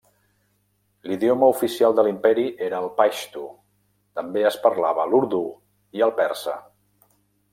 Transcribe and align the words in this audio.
L'idioma 1.09 1.49
oficial 1.55 1.93
de 1.99 2.05
l'imperi 2.07 2.45
era 2.69 2.79
el 2.85 2.89
paixtu; 3.01 3.45
també 4.21 4.47
es 4.51 4.57
parlava 4.65 5.07
l'urdú 5.11 5.45
i 5.99 6.05
el 6.07 6.17
persa. 6.23 6.57